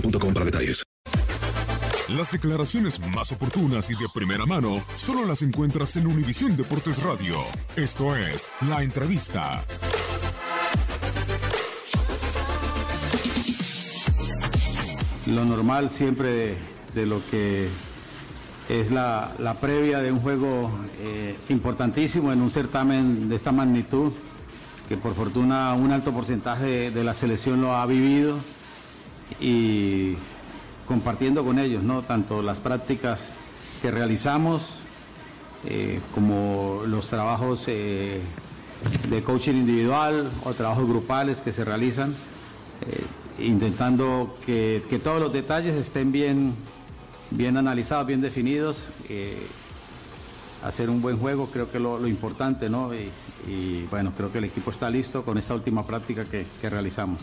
boostmobile.com 0.00 0.34
para 0.34 0.44
detalles. 0.44 0.82
Las 2.08 2.30
declaraciones 2.30 3.00
más 3.14 3.32
oportunas 3.32 3.90
y 3.90 3.94
de 3.94 4.06
primera 4.14 4.46
mano 4.46 4.84
solo 4.94 5.24
las 5.24 5.42
encuentras 5.42 5.96
en 5.96 6.06
Univisión 6.06 6.56
Deportes 6.56 7.02
Radio. 7.02 7.36
Esto 7.74 8.14
es 8.16 8.50
La 8.68 8.82
Entrevista. 8.82 9.62
lo 15.26 15.44
normal 15.44 15.90
siempre 15.90 16.28
de, 16.28 16.56
de 16.94 17.04
lo 17.04 17.20
que 17.28 17.66
es 18.68 18.92
la, 18.92 19.32
la 19.40 19.54
previa 19.54 19.98
de 19.98 20.12
un 20.12 20.20
juego 20.20 20.70
eh, 21.00 21.36
importantísimo 21.48 22.32
en 22.32 22.40
un 22.40 22.52
certamen 22.52 23.28
de 23.28 23.34
esta 23.34 23.50
magnitud, 23.50 24.12
que 24.88 24.96
por 24.96 25.16
fortuna 25.16 25.74
un 25.74 25.90
alto 25.90 26.12
porcentaje 26.12 26.64
de, 26.64 26.90
de 26.92 27.02
la 27.02 27.12
selección 27.12 27.60
lo 27.60 27.74
ha 27.74 27.84
vivido 27.86 28.38
y 29.40 30.14
compartiendo 30.86 31.44
con 31.44 31.58
ellos, 31.58 31.82
¿no? 31.82 32.02
tanto 32.02 32.42
las 32.42 32.60
prácticas 32.60 33.28
que 33.82 33.90
realizamos 33.90 34.80
eh, 35.68 36.00
como 36.14 36.82
los 36.86 37.08
trabajos 37.08 37.64
eh, 37.66 38.20
de 39.10 39.22
coaching 39.22 39.54
individual 39.54 40.30
o 40.44 40.54
trabajos 40.54 40.86
grupales 40.86 41.40
que 41.40 41.52
se 41.52 41.64
realizan, 41.64 42.14
eh, 42.82 43.44
intentando 43.44 44.36
que, 44.46 44.82
todos 45.02 45.20
los 45.20 45.32
detalles 45.32 45.74
estén 45.74 46.12
bien, 46.12 46.54
bien 47.30 47.56
analizados, 47.56 48.06
bien 48.06 48.20
definidos. 48.20 48.88
hacer 50.62 50.88
un 50.88 51.00
buen 51.02 51.18
juego 51.18 51.48
creo 51.52 51.70
que 51.70 51.78
lo, 51.78 51.98
lo 51.98 52.08
importante, 52.08 52.68
¿no? 52.68 52.92
Y, 52.94 53.84
bueno, 53.90 54.12
creo 54.16 54.32
que 54.32 54.38
el 54.38 54.44
equipo 54.44 54.70
está 54.70 54.90
listo 54.90 55.24
con 55.24 55.38
esta 55.38 55.54
última 55.54 55.84
práctica 55.84 56.24
que 56.24 56.70
realizamos. 56.70 57.22